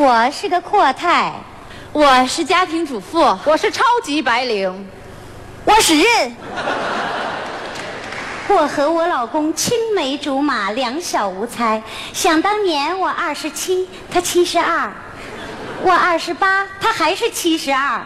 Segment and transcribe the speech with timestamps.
[0.00, 1.30] 我是个阔太，
[1.92, 4.88] 我是家庭主妇，我是超级白领，
[5.66, 6.36] 我是人。
[8.48, 11.82] 我和我老公青梅竹马，两小无猜。
[12.14, 14.88] 想当年我二十七，他七十二；
[15.82, 18.02] 我二十八，他还是七十二，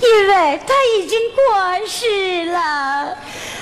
[0.00, 2.60] 因为他已经过世了。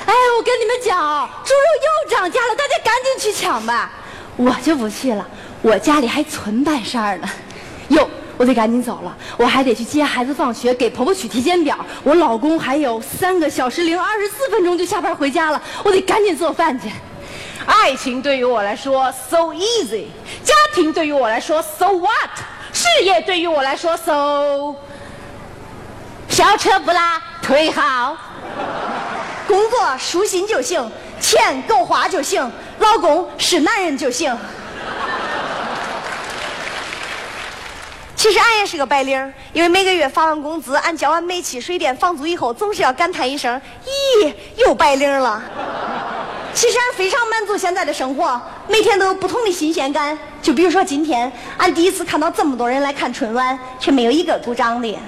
[0.05, 3.91] 哎，我跟你们讲，猪肉又涨价了，大家赶紧去抢吧。
[4.37, 5.27] 我就不去了，
[5.63, 7.29] 我家里还存半扇呢。
[7.89, 8.09] 哟。
[8.37, 11.79] 我得赶紧走了，我还得去接孩子放学，给婆婆取体检表。
[12.03, 16.91] 我老公还有三个小时零二十四分钟就下班回家了，我得赶紧做饭去。
[17.65, 20.07] 爱情对于我来说 so easy，
[20.43, 22.31] 家庭对于我来说 so what，
[22.73, 24.75] 事业对于我来说 so，
[26.29, 28.17] 小车不拉腿好，
[29.47, 30.91] 工作舒心就行，
[31.21, 34.37] 钱够花就行，老公是男人就行。
[38.25, 45.43] 其实俺也是个白领因为每个月发完工资，俺交完煤气、水电、房租以后，总是要感叹一声：“咦，又白领了。
[46.55, 50.19] ”其实俺非常满足现在的生活，每天都有不同的新鲜感。
[50.41, 54.99] 就比如说今天，俺第一次看到这么多人来看春晚，却没有一个鼓掌的。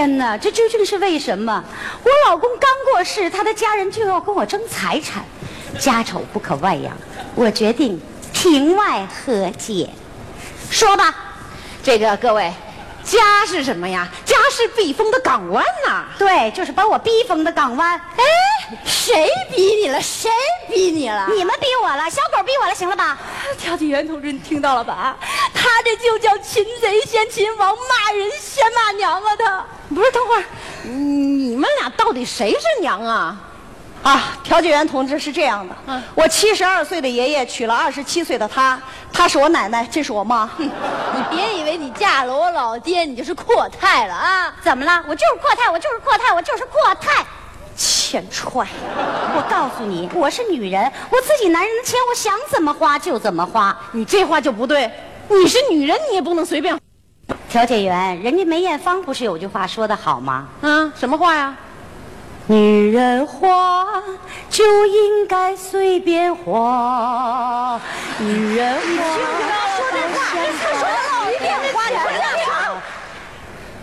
[0.00, 1.62] 天哪，这究竟是为什么？
[2.02, 5.22] 我老公刚过世，他的家人就要跟我争财产，
[5.78, 6.96] 家丑不可外扬。
[7.34, 8.00] 我决定
[8.32, 9.90] 庭外和解。
[10.70, 11.14] 说吧，
[11.82, 12.50] 这个各位，
[13.04, 14.08] 家是什么呀？
[14.24, 16.06] 家是避风的港湾呐。
[16.18, 18.00] 对，就是把我逼疯的港湾。
[18.16, 18.24] 哎，
[18.86, 20.00] 谁逼你了？
[20.00, 20.30] 谁
[20.70, 21.28] 逼你了？
[21.28, 23.18] 你们逼我了，小狗逼我了，行了吧？
[23.58, 25.18] 调解员同志，你听到了吧？
[25.52, 29.36] 他这就叫擒贼先擒王，骂人先骂娘啊！
[29.38, 29.66] 他。
[29.94, 30.44] 不是，等会儿，
[30.84, 33.36] 你们俩到底谁是娘啊？
[34.02, 38.80] 啊，调解员同志是这样的，嗯我七十二岁的爷爷娶了二十七岁的她，
[39.12, 40.48] 她是我奶奶，这是我妈。
[40.56, 44.54] 你别以为你嫁了我老爹，你就是阔太了啊？
[44.62, 45.04] 怎么了？
[45.06, 47.22] 我就是阔太，我就是阔太，我就是阔太。
[47.76, 48.66] 钱踹！
[49.36, 53.76] 我告诉你，我是女人，我自己男人的钱，我想怎么花就怎么花。
[53.92, 54.90] 你这话就不对，
[55.28, 56.78] 你是女人，你也不能随便。
[57.50, 60.46] 调解员，人家梅艳芳不是有句话说的好吗？
[60.62, 61.52] 啊，什么话呀？
[62.46, 63.84] 女人花
[64.48, 67.80] 就应该随便花，
[68.18, 68.80] 女人花。
[69.76, 72.04] 说这话，你可说老一点，花呀！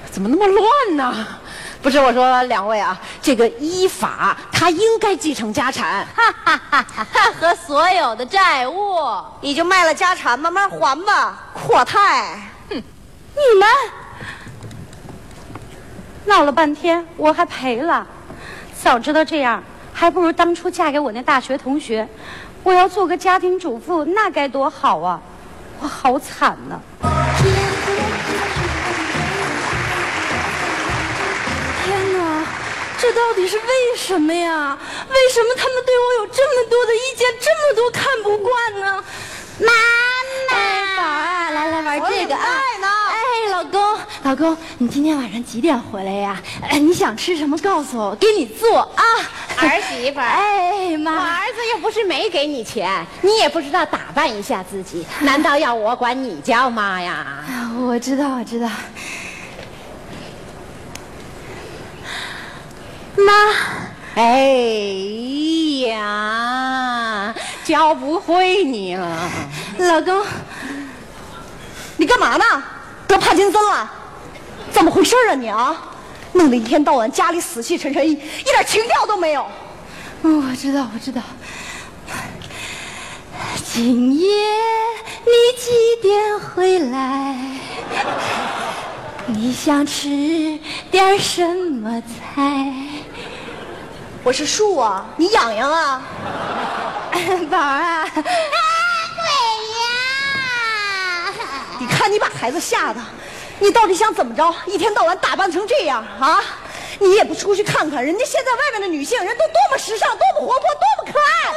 [0.09, 1.27] 怎么那么乱呢？
[1.81, 9.01] 不是我说，两位啊，这个依法他应该继承家产，哈哈哈哈和所有的债务，
[9.41, 12.39] 你就卖了家产慢慢还吧，阔太。
[13.37, 13.69] 你们
[16.25, 18.05] 闹了半天，我还赔了。
[18.81, 22.07] 早知道这样，还不如当初嫁给我那大学同学。
[22.63, 25.21] 我要做个家庭主妇，那该多好啊！
[25.79, 26.81] 我好惨呐！
[31.83, 32.43] 天哪，
[32.97, 33.63] 这到底是为
[33.95, 34.77] 什么呀？
[35.09, 39.03] 为什么他们对我有这么多的意见，这么多看不惯呢？
[39.59, 39.71] 妈
[40.49, 40.57] 妈，
[40.97, 42.43] 宝啊，来来玩这个啊！
[43.57, 43.81] 老公，
[44.21, 46.39] 老公，你今天晚上几点回来呀？
[46.69, 47.57] 哎你想吃什么？
[47.57, 49.03] 告诉我，给你做啊！
[49.57, 57.43] 儿媳妇，哎妈，我儿子又不是没给你钱，你也不知道打扮一下自己， 难道要我管你叫妈呀？
[57.79, 58.69] 我知道，我知道。
[63.15, 63.33] 妈，
[64.13, 64.53] 哎
[65.87, 69.31] 呀，教不会你了，
[69.79, 70.23] 老公，
[71.95, 72.43] 你干嘛呢？
[73.07, 73.89] 得帕金森了，
[74.71, 75.75] 怎么回事啊你啊？
[76.33, 79.45] 弄得一天到晚家里死气沉沉，一点情调都没有。
[80.23, 81.21] 嗯我知道，我知道。
[83.73, 84.27] 今夜
[85.23, 85.71] 你几
[86.01, 87.35] 点回来？
[89.27, 90.59] 你想吃
[90.91, 92.73] 点什么菜？
[94.23, 96.01] 我是树啊，你痒痒啊？
[97.49, 98.05] 宝儿啊。
[101.79, 103.01] 你看你把孩子吓的，
[103.59, 104.55] 你到底想怎么着？
[104.65, 106.41] 一天到晚打扮成这样啊！
[106.99, 111.51] 你也不出去看看，人家现在外面的女性人都多么时尚，多么活泼，多么可爱！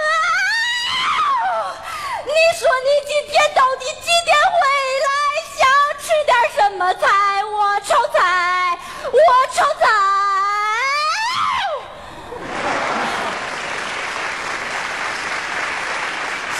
[2.27, 4.59] 你说你今天到底几点回
[5.07, 5.09] 来？
[5.57, 5.63] 想
[6.01, 7.45] 吃点什么菜？
[7.45, 8.77] 我炒菜，
[9.13, 9.19] 我
[9.55, 9.87] 炒菜。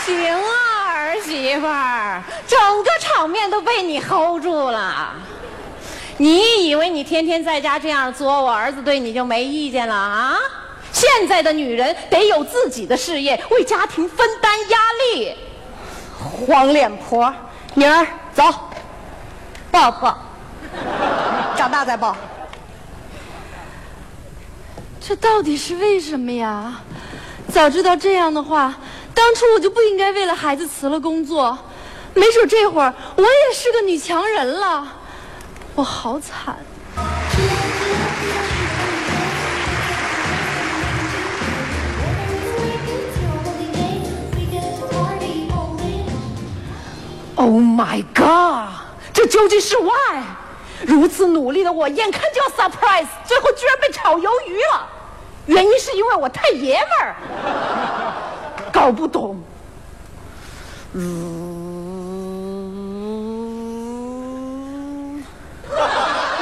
[0.05, 0.70] 行啊。
[1.19, 5.13] 媳妇儿，整个场面都被你 hold 住了。
[6.17, 10.35] 你以为你天天在家这样作，我儿子对你就没意见了啊？
[10.91, 14.77] 现在的女人得有自己的事业，为家庭分担压
[15.15, 15.35] 力。
[16.19, 17.33] 黄脸婆，
[17.73, 18.43] 明儿走，
[19.71, 20.17] 抱抱，
[21.55, 22.15] 长大再抱。
[24.99, 26.79] 这到底是为什么呀？
[27.51, 28.75] 早知道这样的话，
[29.13, 31.57] 当初我就不应该为了孩子辞了工作，
[32.13, 34.87] 没准这会儿我也是个女强人了。
[35.75, 36.57] 我好惨。
[47.35, 48.69] Oh my god！
[49.11, 50.21] 这究竟是 why？
[50.85, 54.87] 如此努力的我，眼看就要 surprise，最后居然被炒鱿鱼了。
[55.47, 57.15] 原因是因为我太爷们儿，
[58.81, 59.39] 搞不懂。
[60.93, 61.03] 嗯，
[65.67, 65.75] 不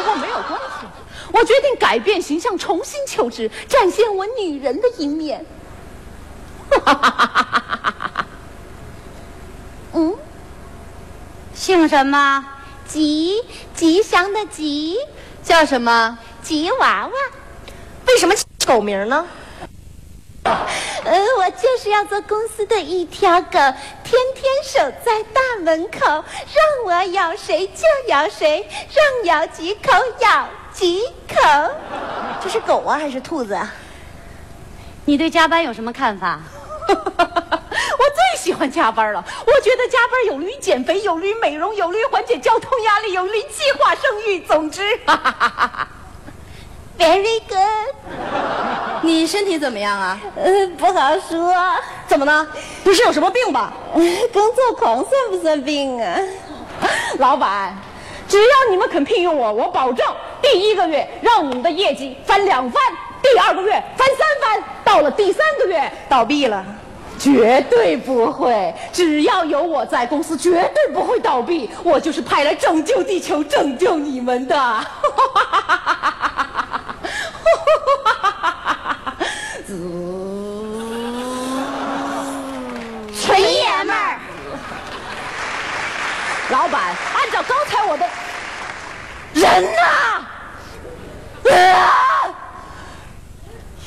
[0.03, 0.87] 过没有关系，
[1.33, 5.45] 我决定改变形象，重新求职，展现我女人的一面。
[11.53, 12.45] 姓什么？
[12.87, 13.43] 吉
[13.75, 14.95] 吉祥的吉，
[15.43, 16.17] 叫什么？
[16.41, 17.11] 吉娃娃。
[18.07, 19.27] 为什么起狗名呢？
[21.09, 26.23] 呃，我就是要做公司的一条狗，天天守在大门口，让
[26.85, 31.73] 我咬谁就咬谁，让咬几口咬几口。
[32.39, 33.73] 这是狗啊还是兔子啊？
[35.05, 36.39] 你对加班有什么看法？
[36.87, 44.41] 我最喜欢加班了，我觉得加班有利于减肥，有利于美容，有利于缓解交通压力，有利于计划生育。
[44.41, 45.87] 总之，哈哈哈哈哈。
[46.99, 47.95] Very good。
[49.09, 50.19] 你身体怎么样啊？
[50.35, 51.51] 呃，不好说。
[52.07, 52.47] 怎么了？
[52.83, 53.73] 不是有什么病吧？
[53.91, 56.19] 工作狂算不算病啊？
[57.17, 57.75] 老板，
[58.27, 60.05] 只要你们肯聘用我，我保证
[60.43, 62.81] 第一个月让你们的业绩翻两番，
[63.21, 66.63] 第二个月翻三番，到了第三个月倒闭了。
[67.17, 71.69] 绝对不会，只要有我在，公司绝对不会倒闭。
[71.83, 74.55] 我就是派来拯救地球、拯救你们的。
[83.15, 84.19] 纯爷们儿。
[86.49, 88.09] 老板，按照刚才我的
[89.33, 89.81] 人呐、
[91.51, 92.33] 啊，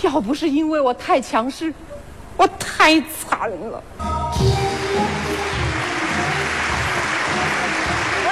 [0.02, 1.74] 要不是因为我太强势，
[2.36, 3.82] 我太惨了。
[8.24, 8.30] 喂，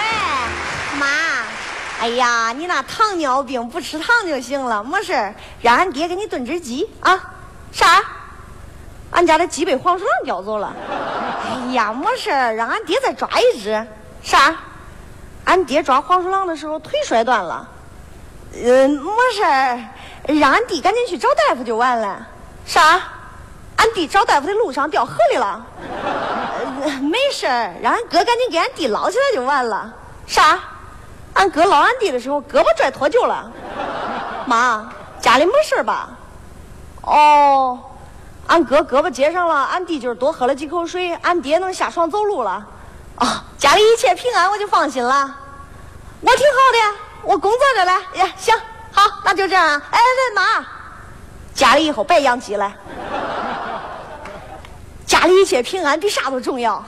[0.97, 1.07] 妈，
[2.01, 7.21] 哎呀，你那糖尿病不吃糖就行了，没事儿让俺爹给你炖只鸡啊。
[7.73, 8.03] 啥？
[9.13, 10.73] 俺家的鸡被黄鼠狼叼走了。
[11.45, 13.87] 哎呀，没事让俺爹再抓一只。
[14.23, 14.55] 啥？
[15.45, 17.69] 俺爹抓黄鼠狼的时候腿摔断了。
[18.55, 19.43] 嗯，没事，
[20.39, 22.27] 让俺弟赶紧去找大夫就完了。
[22.65, 23.03] 啥？
[23.77, 25.65] 俺弟找大夫的路上掉河里了。
[27.01, 27.47] 没事，
[27.83, 29.93] 让俺哥赶紧给俺弟捞起来就完了。
[30.27, 30.59] 啥？
[31.35, 33.51] 俺哥捞俺弟的时候胳膊拽脱臼了。
[34.47, 36.11] 妈，家里没事吧？
[37.03, 37.79] 哦，
[38.47, 42.67] 俺哥胳膊接上了，俺弟就是多喝了几口水，俺爹能下床走路了。
[43.17, 45.37] 啊，家里一切平安，我就放心了。
[46.21, 47.93] 我挺好的，我工作着嘞。
[48.19, 48.55] 呀，行，
[48.93, 49.81] 好，那就这样。
[49.91, 50.67] 哎，喂，妈，
[51.55, 52.73] 家里以后别养鸡了。
[55.07, 56.83] 家里一切平安比啥都重要。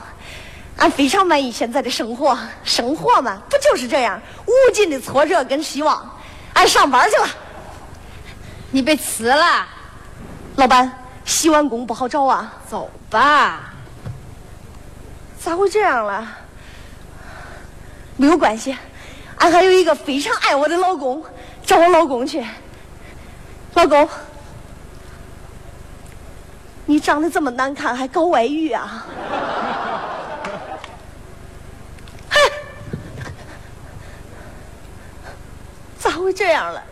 [0.77, 6.09] 俺非常满意现在的生活，生活嘛，不就是这样，无尽的挫折跟希望。
[6.53, 7.27] 俺上班去了，
[8.71, 9.67] 你被辞了？
[10.55, 10.91] 老板，
[11.25, 12.53] 洗碗工不好找啊。
[12.69, 13.73] 走吧。
[15.39, 16.25] 咋会这样了？
[18.15, 18.77] 没有关系，
[19.37, 21.23] 俺还有一个非常爱我的老公，
[21.65, 22.45] 找我老公去。
[23.73, 24.07] 老公，
[26.85, 29.05] 你长得这么难看，还搞外遇啊？
[32.29, 32.39] 嘿，
[35.97, 36.83] 咋会这样了？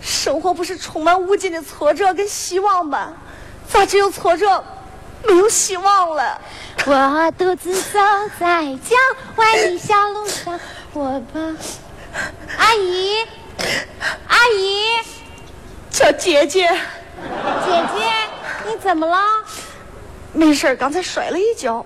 [0.00, 3.12] 生活不是充满无尽的挫折跟希望吗？
[3.68, 4.64] 咋只有挫折，
[5.24, 6.40] 没有希望了？
[6.86, 7.98] 我独自走
[8.38, 8.96] 在郊
[9.36, 10.58] 外的小路上，
[10.92, 11.40] 我把
[12.58, 13.16] 阿姨，
[14.26, 14.86] 阿姨，
[15.90, 18.12] 叫姐姐，姐姐，
[18.66, 19.18] 你怎么了？
[20.32, 21.84] 没事刚才摔了一跤。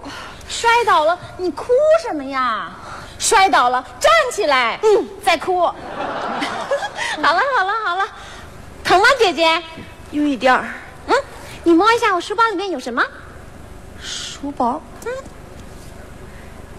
[0.49, 1.73] 摔倒了，你哭
[2.07, 2.71] 什么呀？
[3.19, 5.71] 摔倒了，站起来，嗯，再哭。
[7.23, 8.07] 好了好了好了，
[8.83, 9.63] 疼吗，姐姐？
[10.11, 10.69] 有一点儿。
[11.07, 11.15] 嗯，
[11.63, 13.03] 你摸一下我书包里面有什么？
[14.03, 15.13] 书包，嗯，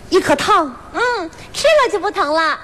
[0.10, 2.60] 一颗糖，嗯，吃了就不疼了。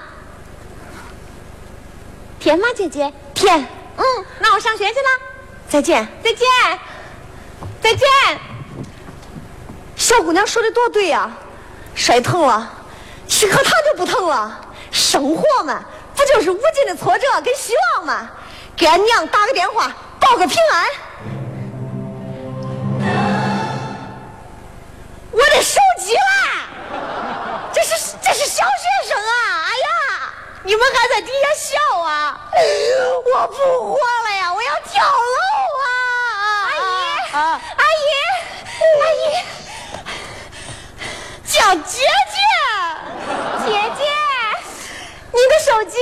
[2.38, 3.12] 甜吗，姐姐？
[3.34, 3.58] 甜，
[3.96, 4.04] 嗯，
[4.38, 5.08] 那我上学去了，
[5.68, 6.06] 再见。
[6.22, 6.48] 再见，
[7.80, 8.08] 再见。
[9.96, 11.30] 小姑娘说的多对呀、
[11.94, 12.70] 摔疼了，
[13.28, 14.60] 吃颗糖就不疼了。
[14.90, 15.82] 生活嘛，
[16.14, 18.30] 不就是无尽的挫折跟希望吗？
[18.76, 20.86] 给俺娘打个电话，报个平安。
[25.30, 26.68] 我的手机啦！
[27.72, 29.64] 这是这是小学生啊！
[29.66, 32.40] 哎呀，你们还在底下笑啊！
[33.34, 33.54] 我不
[33.94, 34.52] 活了呀！
[34.52, 35.12] 我要跳楼
[35.84, 35.84] 啊！
[37.32, 38.04] 阿姨，阿姨，
[39.00, 39.22] 阿姨。
[41.46, 41.98] 叫姐
[42.32, 42.38] 姐，
[43.64, 44.02] 姐姐，
[45.32, 45.96] 你的手机。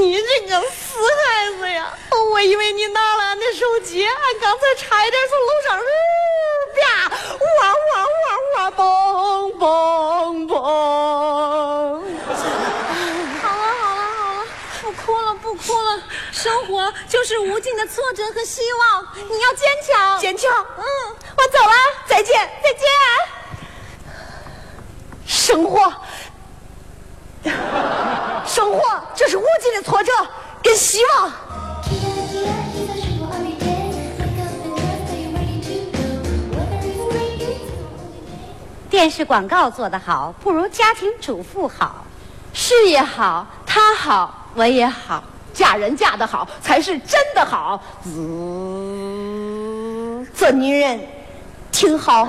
[0.00, 1.92] 你这个死孩子呀！
[2.32, 5.84] 我以为你拿了俺的手机，俺刚才差一点从楼上呜，
[6.74, 8.80] 啪，哇哇哇哇，嘣
[9.58, 9.60] 嘣
[10.46, 10.52] 嘣。
[13.42, 14.44] 好了好了好了，
[14.82, 20.18] 不哭了不哭了，生活就是无尽的挫折和希望，你要坚强。
[20.18, 20.84] 坚强，嗯，
[21.36, 21.72] 我走了，
[22.06, 22.34] 再见。
[22.62, 22.82] 再见。
[25.26, 25.92] 生活，
[28.46, 28.80] 生活
[29.14, 30.10] 就是无尽的挫折
[30.62, 31.30] 跟希望。
[38.88, 42.04] 电视广告做得好，不如家庭主妇好，
[42.54, 45.22] 事业好，他好，我也好，
[45.52, 47.78] 嫁人嫁得好才是真的好。
[48.06, 50.98] 嗯，做女人
[51.70, 52.26] 挺好。